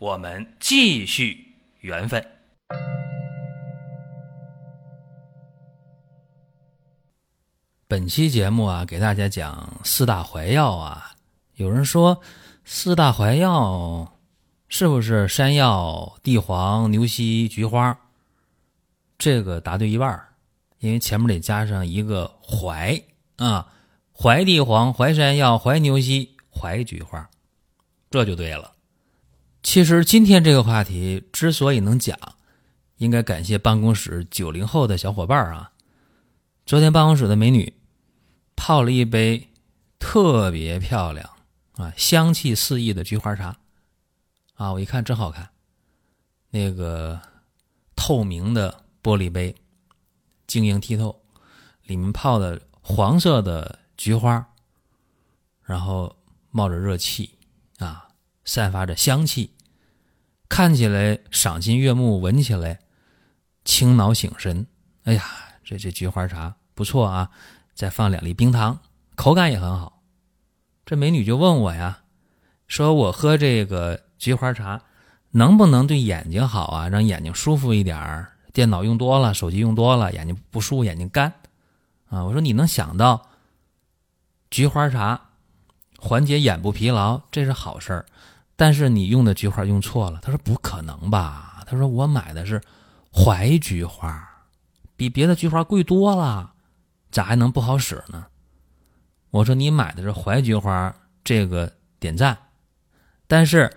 [0.00, 2.26] 我们继续缘分。
[7.86, 11.12] 本期节目啊，给大家讲四大怀药啊。
[11.56, 12.18] 有人说
[12.64, 14.10] 四大怀药
[14.68, 17.94] 是不是山药、地黄、牛膝、菊花？
[19.18, 20.18] 这个答对一半，
[20.78, 22.98] 因为前面得加上一个怀
[23.36, 23.70] 啊，
[24.18, 27.28] 怀地黄、怀山药、怀牛膝、怀菊花，
[28.10, 28.72] 这就对了。
[29.72, 32.18] 其实今天这个话题之所以能讲，
[32.96, 35.70] 应该感谢办公室九零后的小伙伴啊。
[36.66, 37.72] 昨天办公室的美女
[38.56, 39.48] 泡了一杯
[40.00, 41.30] 特别漂亮
[41.74, 43.56] 啊、香气四溢的菊花茶
[44.54, 45.48] 啊，我一看真好看，
[46.50, 47.20] 那个
[47.94, 49.54] 透明的玻璃杯，
[50.48, 51.22] 晶莹剔透，
[51.84, 54.44] 里面泡的黄色的菊花，
[55.62, 56.16] 然后
[56.50, 57.38] 冒着热气
[57.78, 58.08] 啊。
[58.42, 59.52] 散发着香气，
[60.50, 62.80] 看起来赏心悦目，闻起来
[63.64, 64.66] 清脑醒神。
[65.04, 65.24] 哎呀，
[65.64, 67.30] 这这菊花茶不错啊！
[67.72, 68.78] 再放两粒冰糖，
[69.14, 70.02] 口感也很好。
[70.84, 72.00] 这美女就问我呀，
[72.66, 74.82] 说我喝这个菊花茶
[75.30, 76.88] 能不能对眼睛好啊？
[76.88, 78.32] 让眼睛舒服一点儿。
[78.52, 81.32] 电脑用多了，手机用多了，眼睛不舒服，眼睛干
[82.08, 82.24] 啊。
[82.24, 83.30] 我说你能想到
[84.50, 85.28] 菊花茶
[85.96, 88.06] 缓解眼部疲劳，这是好事儿。
[88.60, 91.64] 但是你用的菊花用错了，他说不可能吧？
[91.66, 92.60] 他说我买的是
[93.10, 94.22] 怀菊花，
[94.96, 96.52] 比别的菊花贵多了，
[97.10, 98.26] 咋还能不好使呢？
[99.30, 102.36] 我说你买的是怀菊花，这个点赞，
[103.26, 103.74] 但是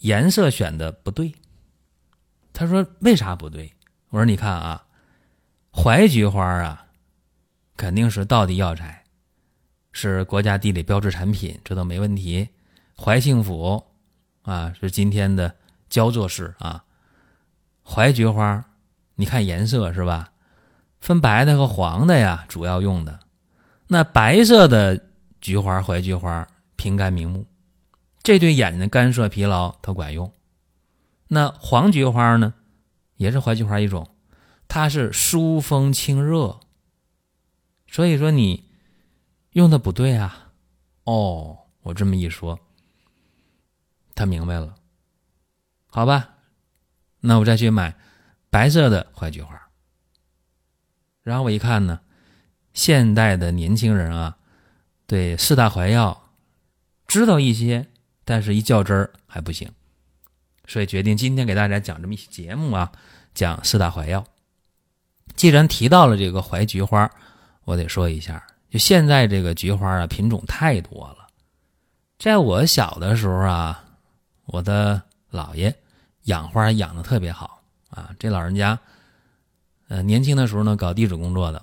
[0.00, 1.34] 颜色选的不对。
[2.52, 3.72] 他说为啥不对？
[4.10, 4.84] 我说你看啊，
[5.72, 6.84] 怀菊花啊，
[7.74, 9.02] 肯定是道地药材，
[9.92, 12.46] 是国家地理标志产品，这都没问题。
[12.94, 13.82] 怀幸福。
[14.46, 15.54] 啊，是今天的
[15.90, 16.84] 焦作市啊。
[17.84, 18.64] 怀菊花，
[19.16, 20.32] 你看颜色是吧？
[20.98, 23.20] 分白的和黄的呀，主要用的。
[23.88, 25.04] 那白色的
[25.40, 27.46] 菊花，怀菊花平肝明目，
[28.22, 30.32] 这对眼睛干涩疲劳它管用。
[31.28, 32.54] 那黄菊花呢，
[33.16, 34.08] 也是怀菊花一种，
[34.68, 36.60] 它是疏风清热。
[37.88, 38.64] 所以说你
[39.50, 40.52] 用的不对啊。
[41.04, 42.58] 哦，我这么一说。
[44.16, 44.74] 他明白了，
[45.88, 46.30] 好吧，
[47.20, 47.94] 那我再去买
[48.48, 49.60] 白色的怀菊花。
[51.22, 52.00] 然后我一看呢，
[52.72, 54.38] 现代的年轻人啊，
[55.06, 56.30] 对四大怀药
[57.06, 57.88] 知道一些，
[58.24, 59.70] 但是一较真儿还不行，
[60.66, 62.90] 所以决定今天给大家讲这么一期节目啊，
[63.34, 64.24] 讲四大怀药。
[65.34, 67.10] 既然提到了这个怀菊花，
[67.64, 71.26] 我得说一下，就现在这个菊花啊，品种太多了，
[72.18, 73.82] 在我小的时候啊。
[74.46, 75.74] 我的姥爷
[76.24, 78.78] 养花养的特别好啊，这老人家，
[79.88, 81.62] 呃，年轻的时候呢搞地质工作的，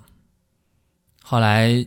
[1.22, 1.86] 后来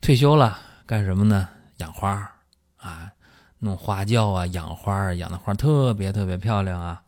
[0.00, 1.48] 退休了，干什么呢？
[1.78, 2.30] 养花
[2.76, 3.10] 啊，
[3.58, 7.02] 弄花轿啊，养花，养的花特别特别漂亮啊。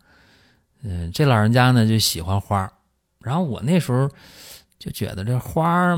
[0.82, 2.70] 嗯，这老人家呢就喜欢花，
[3.20, 4.08] 然后我那时候
[4.78, 5.96] 就觉得这花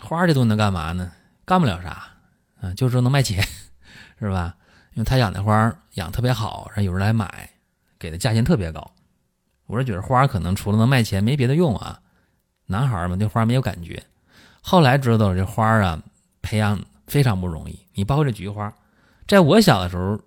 [0.00, 1.12] 花这东西能干嘛呢？
[1.44, 2.08] 干不了啥
[2.60, 3.42] 啊，就说能卖钱，
[4.20, 4.56] 是吧？
[4.94, 7.48] 因为他养的花养特别好，然后有人来买，
[7.98, 8.92] 给的价钱特别高。
[9.66, 12.00] 我是觉得花可能除了能卖钱没别的用啊。
[12.66, 14.02] 男孩嘛，对花没有感觉。
[14.60, 16.02] 后来知道这花啊，
[16.40, 17.78] 培养非常不容易。
[17.94, 18.72] 你包括这菊花，
[19.26, 20.20] 在我小的时候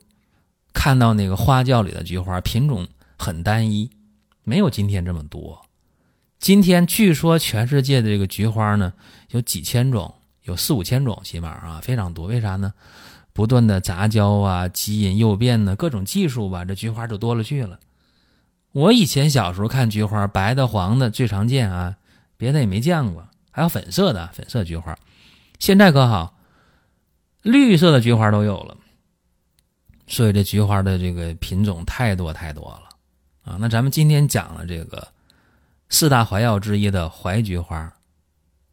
[0.73, 2.87] 看到那个花轿里的菊花品种
[3.17, 3.89] 很单一，
[4.43, 5.65] 没有今天这么多。
[6.39, 8.93] 今天据说全世界的这个菊花呢
[9.29, 10.13] 有几千种，
[10.43, 12.27] 有四五千种，起码啊非常多。
[12.27, 12.73] 为啥呢？
[13.35, 17.77] 不断的杂交啊，基因诱变呢，各种技术吧，这菊花就多了去了。
[18.71, 21.97] 我以前小时候看菊花，白的、黄的最常见啊，
[22.37, 23.27] 别的也没见过。
[23.51, 24.97] 还有粉色的，粉色菊花。
[25.59, 26.37] 现在可好，
[27.41, 28.77] 绿色的菊花都有了。
[30.07, 33.57] 所以这菊花的这个品种太多太多了啊。
[33.59, 35.05] 那咱们今天讲了这个
[35.89, 37.93] 四大怀药之一的怀菊花，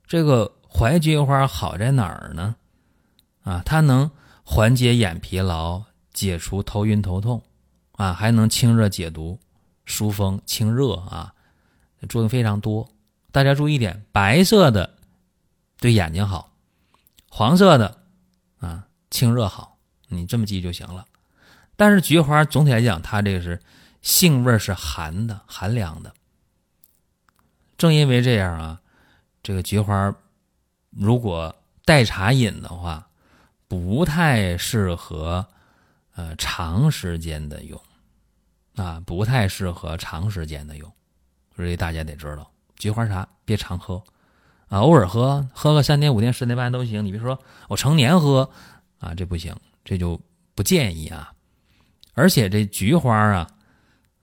[0.07, 2.55] 这个怀菊花好在哪儿呢？
[3.43, 4.09] 啊，它能。
[4.45, 7.43] 缓解眼疲劳，解除头晕头痛，
[7.93, 9.39] 啊，还能清热解毒，
[9.85, 11.35] 疏风清热啊，
[12.09, 12.89] 作用非常多。
[13.31, 14.95] 大家注意点，白色的
[15.79, 16.53] 对眼睛好，
[17.31, 17.99] 黄色的
[18.59, 19.79] 啊清热好，
[20.09, 21.07] 你这么记就行了。
[21.77, 23.61] 但是菊花总体来讲，它这个是
[24.03, 26.13] 性味是寒的、寒凉的。
[27.79, 28.81] 正因为这样啊，
[29.43, 30.15] 这个菊花
[30.91, 33.09] 如果代茶饮的话，
[33.73, 35.47] 不太适合
[36.15, 37.81] 呃长时间的用
[38.77, 40.93] 啊，不太适合长时间的用，
[41.57, 43.95] 所以大家得知道，菊花茶别常喝
[44.69, 47.03] 啊，偶尔喝，喝个三天、五天、十天半都行。
[47.03, 48.51] 你别说我成年喝
[48.99, 50.21] 啊，这不行，这就
[50.55, 51.33] 不建议啊。
[52.13, 53.49] 而且这菊花啊，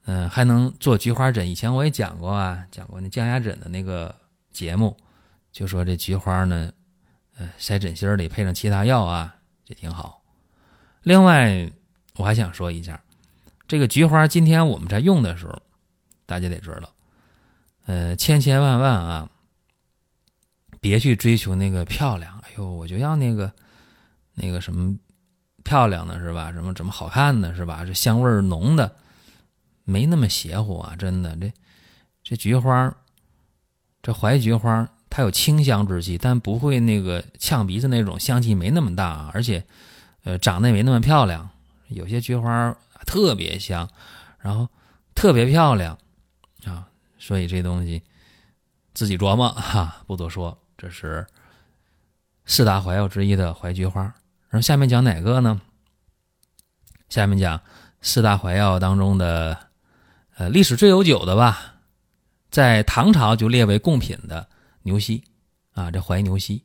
[0.04, 1.50] 嗯，还能做菊花枕。
[1.50, 4.14] 以前我也讲过啊，讲过那降压枕的那个
[4.52, 4.96] 节目，
[5.50, 6.72] 就说这菊花呢，
[7.36, 9.34] 呃，塞枕芯里配上其他药啊，
[9.70, 10.22] 也挺好。
[11.02, 11.72] 另外，
[12.16, 13.02] 我还想说一下，
[13.66, 15.62] 这个菊花今天我们在用的时候，
[16.26, 16.92] 大家得知道，
[17.86, 19.30] 呃，千千万万啊，
[20.78, 22.38] 别去追求那个漂亮。
[22.40, 23.50] 哎呦，我就要那个
[24.34, 24.94] 那个什么。
[25.62, 26.50] 漂亮的是吧？
[26.52, 27.84] 什么怎么好看的是吧？
[27.84, 28.96] 这香味浓的，
[29.84, 30.96] 没那么邪乎啊！
[30.96, 31.52] 真的，这
[32.24, 32.96] 这菊花，
[34.02, 39.62] 这怀菊花，它有清香之气，但不会那个呛鼻子那种香气没那么大，而且，
[40.22, 41.50] 呃，长得也没那么漂亮。
[41.88, 42.74] 有些菊花
[43.04, 43.90] 特别香，
[44.38, 44.68] 然后
[45.14, 45.98] 特别漂亮
[46.64, 46.86] 啊，
[47.18, 48.00] 所以这东西
[48.94, 50.56] 自己琢磨哈，不多说。
[50.78, 51.26] 这是
[52.46, 54.02] 四大怀药之一的怀菊花。
[54.48, 55.60] 然后下面讲哪个呢？
[57.08, 57.60] 下面讲
[58.00, 59.58] 四大怀药当中的，
[60.36, 61.74] 呃，历史最悠久的吧，
[62.50, 64.48] 在唐朝就列为贡品的
[64.82, 65.24] 牛膝
[65.72, 66.64] 啊，这怀牛膝。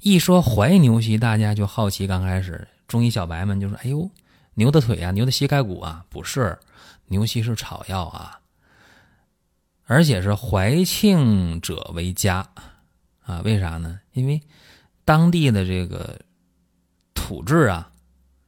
[0.00, 4.10] 一说怀牛膝，大家就好奇，刚开始中医小白们就说：“哎呦，
[4.54, 6.58] 牛的腿啊，牛的膝盖骨啊，不是，
[7.06, 8.40] 牛膝是草药啊，
[9.84, 12.48] 而且是怀庆者为佳
[13.22, 14.00] 啊，为啥呢？
[14.12, 14.40] 因为
[15.04, 16.18] 当地的这个。”
[17.12, 17.92] 土质啊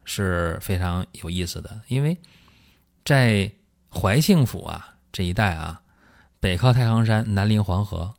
[0.05, 2.19] 是非常有意思的，因为
[3.05, 3.49] 在
[3.89, 5.81] 怀庆府啊这一带啊，
[6.41, 8.13] 北靠太行山，南临黄河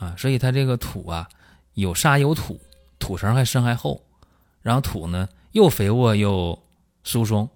[0.00, 1.28] 啊，所以它这个土啊
[1.74, 2.60] 有沙有土，
[2.98, 4.02] 土层还深还厚，
[4.62, 6.60] 然后土呢又肥沃又
[7.04, 7.48] 疏松，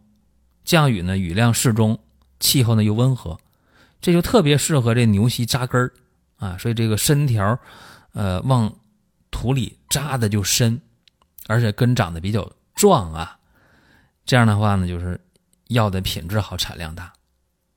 [0.64, 1.98] 降雨呢雨量适中，
[2.38, 3.36] 气候呢又温和，
[4.00, 5.92] 这就特别适合这牛膝扎根儿
[6.36, 7.58] 啊，所以这个身条
[8.12, 8.72] 呃往
[9.32, 10.80] 土里扎的就深。
[11.46, 13.38] 而且根长得比较壮啊，
[14.24, 15.20] 这样的话呢，就是
[15.68, 17.12] 药的品质好，产量大，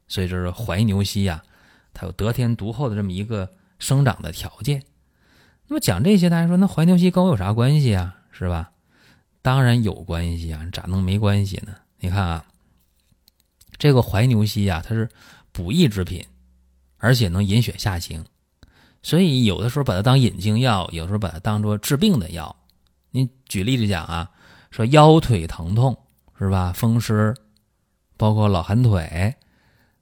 [0.07, 1.43] 所以就是怀牛膝呀，
[1.93, 4.83] 它有得天独厚的这么一个生长的条件。
[5.68, 8.15] 那么讲这些，大家说那怀牛膝跟我有啥关系啊？
[8.31, 8.71] 是吧？
[9.41, 11.74] 当然有关系啊，咋能没关系呢？
[12.00, 12.45] 你看啊，
[13.77, 15.09] 这个怀牛膝呀，它是
[15.51, 16.25] 补益之品，
[16.97, 18.24] 而且能引血下行，
[19.01, 22.56] 所以有的时候把它当引经药，有时候把它当做治病的药。
[23.12, 24.29] 你举例子讲啊，
[24.69, 25.97] 说腰腿疼痛
[26.38, 26.71] 是吧？
[26.74, 27.35] 风湿，
[28.15, 29.33] 包括老寒腿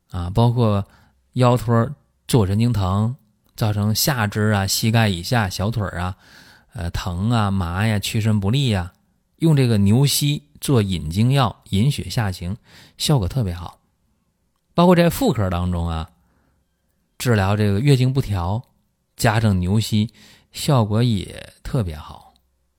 [0.09, 0.85] 啊，包括
[1.33, 1.89] 腰托
[2.27, 3.15] 坐神经疼，
[3.55, 6.15] 造成下肢啊、膝盖以下、小腿啊，
[6.73, 8.93] 呃疼啊、麻呀、屈伸不利呀，
[9.37, 12.57] 用这个牛膝做引经药，引血下行，
[12.97, 13.79] 效果特别好。
[14.73, 16.09] 包括在妇科当中啊，
[17.17, 18.61] 治疗这个月经不调，
[19.15, 20.13] 加上牛膝，
[20.51, 22.33] 效果也特别好。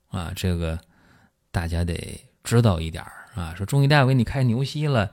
[0.09, 0.79] 啊，这个
[1.51, 3.03] 大家得知道一点
[3.35, 3.55] 啊。
[3.55, 5.11] 说中医大夫给你开牛膝了，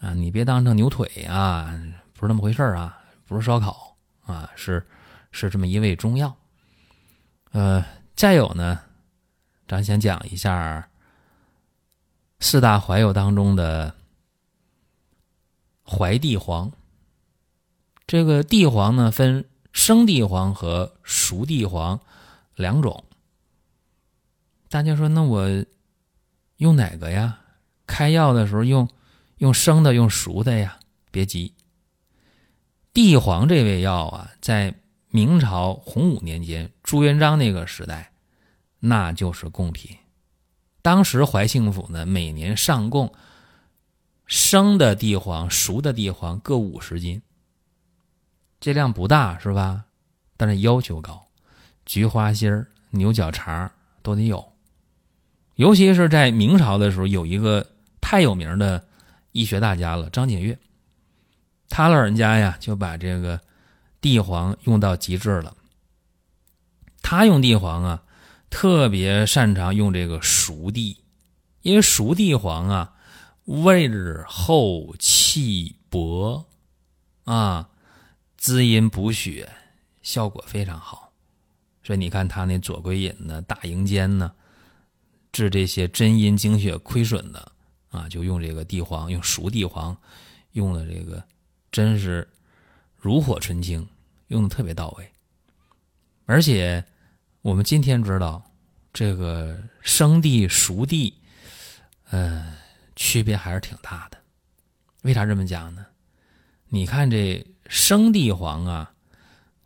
[0.00, 1.72] 啊，你别当成牛腿啊，
[2.14, 3.94] 不是那么回事啊，不是烧烤
[4.24, 4.84] 啊，是
[5.32, 6.36] 是这么一味中药。
[7.50, 7.84] 呃，
[8.14, 8.80] 再有呢，
[9.66, 10.88] 咱先讲一下
[12.38, 13.94] 四大怀药当中的
[15.84, 16.70] 怀地黄。
[18.06, 21.98] 这个地黄呢，分生地黄和熟地黄
[22.54, 23.04] 两种。
[24.68, 25.64] 大家说，那我
[26.56, 27.38] 用哪个呀？
[27.86, 28.88] 开药的时候用
[29.38, 30.78] 用生的，用熟的呀？
[31.10, 31.54] 别急，
[32.92, 34.74] 地黄这味药啊，在
[35.14, 38.12] 明朝洪武年间朱元璋那个时代，
[38.80, 39.94] 那就是贡品。
[40.80, 43.12] 当时怀庆府呢，每年上贡
[44.24, 47.20] 生的地黄、熟的地黄各五十斤，
[48.58, 49.84] 这量不大是吧？
[50.38, 51.28] 但是要求高，
[51.84, 54.50] 菊花心儿、牛角茬都得有。
[55.56, 58.82] 尤其是在明朝的时候，有一个太有名的
[59.32, 60.58] 医学大家了，张景岳。
[61.68, 63.38] 他老人家呀，就把这个
[64.02, 65.56] 地黄用到极致了。
[67.00, 68.02] 他用地黄啊，
[68.50, 70.98] 特别擅长用这个熟地，
[71.62, 72.94] 因为熟地黄啊，
[73.44, 76.44] 味儿厚气薄，
[77.24, 77.70] 啊，
[78.36, 79.50] 滋阴补血，
[80.02, 81.12] 效果非常好。
[81.82, 84.32] 所以你看他那左归隐呢、大营坚呢，
[85.32, 87.52] 治这些真阴精血亏损的
[87.90, 89.96] 啊，就用这个地黄，用熟地黄，
[90.52, 91.22] 用的这个
[91.72, 92.28] 真是
[93.02, 93.86] 炉火纯青，
[94.28, 95.12] 用的特别到位。
[96.24, 96.82] 而且
[97.42, 98.42] 我们今天知道，
[98.92, 101.12] 这个生地、熟地，
[102.10, 102.56] 呃，
[102.94, 104.16] 区别还是挺大的。
[105.02, 105.84] 为啥这么讲呢？
[106.68, 108.92] 你看这生地黄啊，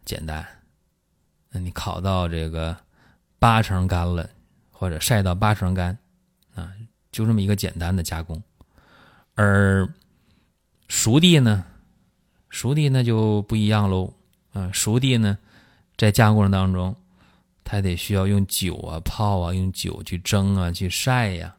[0.05, 0.45] 简单。
[1.50, 2.76] 那你烤到这个
[3.38, 4.28] 八成干了，
[4.71, 5.97] 或者晒到八成干，
[6.55, 6.73] 啊，
[7.12, 8.43] 就这么一个简单的加工。
[9.35, 9.87] 而
[10.88, 11.64] 熟地呢，
[12.56, 14.10] 熟地那就不一样喽。
[14.54, 15.36] 啊，熟地呢，
[15.98, 16.96] 在加工过程当中，
[17.62, 21.54] 它得需要用酒啊泡啊，用酒去蒸啊，去晒呀，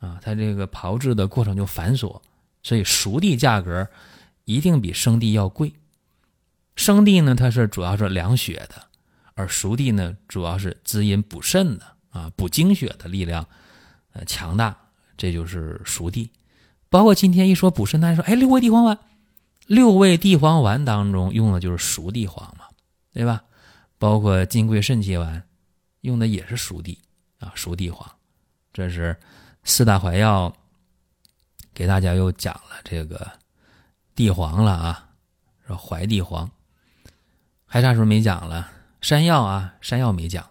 [0.00, 2.20] 啊，它这个炮制的过程就繁琐，
[2.62, 3.88] 所以熟地价格
[4.44, 5.72] 一定比生地要贵。
[6.76, 8.74] 生地呢，它是主要是凉血的。
[9.32, 13.46] 而熟地呢，主要是滋阴补肾的啊，补精血的力量，
[14.12, 14.76] 呃，强大，
[15.16, 16.30] 这就是熟地。
[16.90, 18.98] 包括今天一说补肾，大家说，哎，六味地黄丸，
[19.68, 22.64] 六味地黄丸当中用的就是熟地黄嘛，
[23.12, 23.44] 对吧？
[23.98, 25.42] 包括金匮肾气丸，
[26.00, 26.98] 用的也是熟地
[27.38, 28.10] 啊，熟地黄。
[28.72, 29.14] 这是
[29.64, 30.50] 四大怀药，
[31.74, 33.30] 给大家又讲了这个
[34.14, 35.08] 地黄了啊，
[35.66, 36.50] 说怀地黄，
[37.66, 38.70] 还啥时候没讲了？
[39.02, 40.48] 山药啊，山药没讲，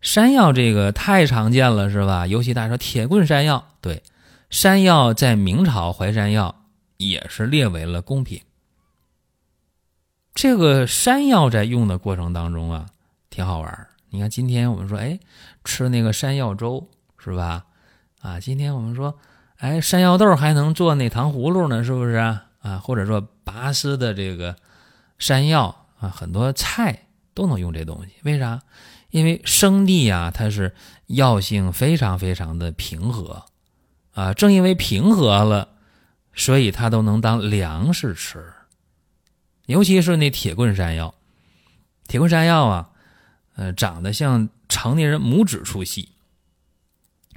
[0.00, 2.26] 山药这个太常见了，是吧？
[2.26, 4.02] 尤其大家说铁棍山药，对，
[4.48, 6.54] 山药在明朝淮山药
[6.96, 8.40] 也是列为了贡品。
[10.34, 12.86] 这个山药在用的过程当中啊，
[13.30, 15.18] 挺好玩你看今天我们说，哎，
[15.64, 16.88] 吃那个山药粥
[17.18, 17.66] 是吧？
[18.20, 19.18] 啊，今天我们说，
[19.56, 22.46] 哎，山药豆还能做那糖葫芦呢，是不是啊？
[22.60, 24.56] 啊，或者说拔丝的这个
[25.18, 27.02] 山药啊，很多菜。
[27.36, 28.62] 都能用这东西，为啥？
[29.10, 30.74] 因为生地啊，它是
[31.08, 33.44] 药性非常非常的平和，
[34.14, 35.68] 啊，正因为平和了，
[36.36, 38.52] 所以它都能当粮食吃。
[39.64, 41.12] 尤其是那铁棍山药，
[42.06, 42.90] 铁棍山药啊，
[43.56, 46.10] 呃，长得像成年人拇指粗细，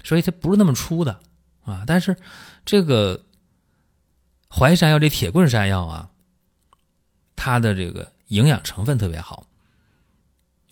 [0.03, 1.20] 所以它不是那么粗的
[1.63, 1.84] 啊。
[1.88, 2.15] 但是
[2.65, 3.25] 这个
[4.48, 6.12] 淮山药这铁棍山药啊，
[7.36, 9.48] 它的这个营养成分特别好。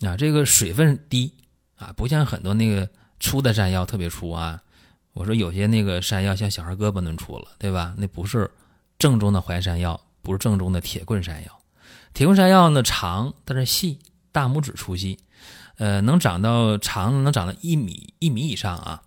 [0.02, 1.34] 啊，这个水分低
[1.74, 4.62] 啊，不像很多那个粗的山药特别粗啊。
[5.18, 7.92] 我说有些那个山药像小孩胳膊那么粗了，对吧？
[7.98, 8.48] 那不是
[9.00, 11.60] 正宗的淮山药，不是正宗的铁棍山药。
[12.14, 13.98] 铁棍山药呢长，但是细，
[14.30, 15.18] 大拇指粗细，
[15.78, 19.02] 呃，能长到长能长到一米一米以上啊。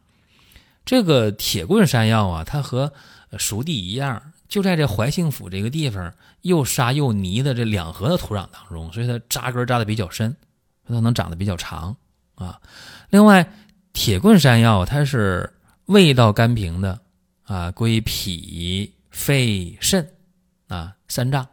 [0.83, 2.91] 这个铁棍山药啊，它和
[3.37, 10.35] 熟地一样，就在这怀兴府这个地方又沙又泥的这两河的土壤当中，所以它扎根扎的比较深。
[10.85, 11.95] 它能长得比较长
[12.35, 12.59] 啊。
[13.11, 13.49] 另外，
[13.93, 15.53] 铁棍山药它是
[15.91, 16.99] 味道甘平的
[17.43, 20.07] 啊，归脾、肺、肾
[20.67, 21.45] 啊三脏，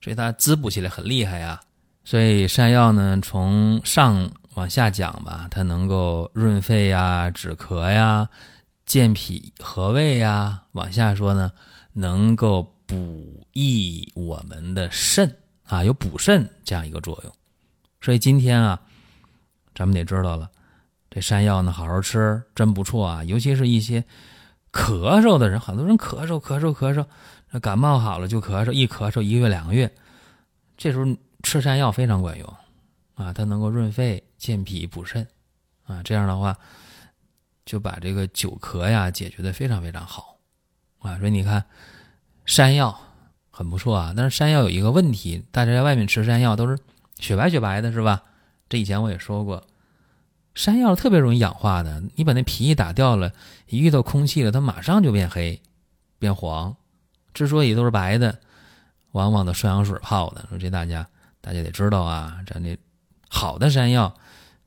[0.00, 1.60] 所以它滋补起来很厉害呀。
[2.02, 8.26] 所以山药呢，从上往下讲吧，它能够润肺呀、止咳呀、
[8.86, 11.52] 健脾和胃呀；往下说呢，
[11.92, 17.32] 能够补益我们的肾啊，有补肾这样一个作用。
[18.00, 18.80] 所以今天啊，
[19.74, 20.50] 咱们得知道了，
[21.16, 23.24] 这山药呢，好好吃真不错啊。
[23.24, 24.04] 尤其是一些
[24.70, 27.06] 咳嗽的人，很多人咳嗽咳嗽咳嗽，
[27.52, 29.90] 那感冒好了就咳嗽，一咳嗽一个月两个月，
[30.76, 31.06] 这时候
[31.42, 32.54] 吃山药非常管用
[33.14, 35.26] 啊，它能够润肺、健脾、补肾
[35.86, 36.02] 啊。
[36.02, 36.54] 这样的话，
[37.64, 40.36] 就把这个久咳呀解决的非常非常好
[40.98, 41.18] 啊。
[41.18, 41.64] 所以你看，
[42.44, 42.94] 山药
[43.50, 46.78] 很不错啊，但是山药有一个问题，大家在外面吃山药都是。
[47.18, 48.22] 雪白雪白的是吧？
[48.68, 49.66] 这以前我也说过，
[50.56, 52.02] 山药特别容易氧化的。
[52.16, 53.30] 你把那皮一打掉了，
[53.68, 55.60] 一遇到空气了，它马上就变黑、
[56.18, 56.74] 变黄。
[57.32, 58.40] 之所以都是白的，
[59.12, 60.44] 往往的双氧水泡的。
[60.48, 61.06] 说这大家
[61.40, 62.76] 大家得知道啊，咱这
[63.28, 64.12] 好的山药，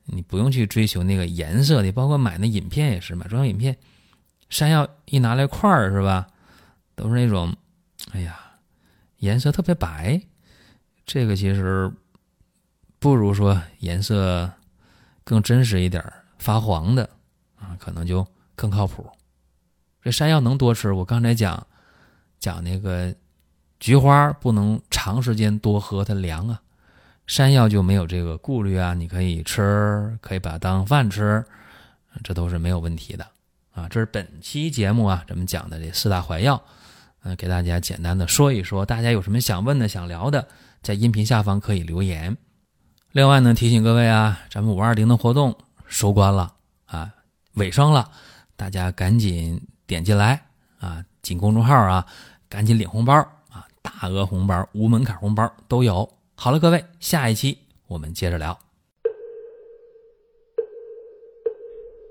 [0.06, 3.76] 你不用去追求那个颜色的，包括买那饮片也是，买中药饮片，
[4.50, 6.28] 山药一拿来块儿是吧，
[6.96, 7.54] 都是那种，
[8.12, 8.40] 哎呀，
[9.18, 10.22] 颜色特别白。
[11.06, 11.92] 这个其实。
[13.02, 14.52] 不如说颜色
[15.30, 16.04] 更真实一点
[16.40, 17.08] 发黄的
[17.60, 19.08] 啊，可能就更靠谱。
[20.02, 20.92] 这山药能多吃？
[20.92, 21.68] 我刚才讲
[22.40, 23.14] 讲那个
[23.80, 26.60] 菊花不能长时间多喝，它凉啊。
[27.28, 31.46] 山药就没有这个顾虑啊，你可以吃，可以把它当饭吃，
[32.24, 33.28] 这都是没有问题的
[33.72, 33.88] 啊。
[33.88, 36.60] 这是本期节目啊，咱们讲的这四大怀药，
[37.22, 38.84] 呃，给大家简单的说一说。
[38.84, 40.48] 大家有什么想问的、想聊的，
[40.82, 42.36] 在音频下方可以留言。
[43.12, 46.54] 另外呢，提醒各位啊，咱们五二零的活动收官了
[46.86, 47.12] 啊，
[47.54, 48.12] 尾声了，
[48.56, 50.40] 大家赶紧点进来
[50.80, 52.06] 啊，进公众号啊，
[52.48, 53.16] 赶紧领红包
[53.50, 56.08] 啊，大额红包、无门槛红包都有。
[56.36, 58.58] 好了，各位，下一期我们接着聊。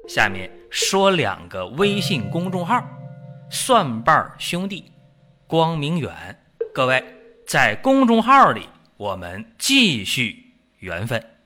[0.08, 2.84] 下面说两个微信公众号：
[3.50, 4.90] 蒜瓣兄弟、
[5.46, 6.12] 光明远。
[6.74, 7.04] 各位
[7.46, 10.47] 在公众号里，我们继续。
[10.80, 11.37] 缘分。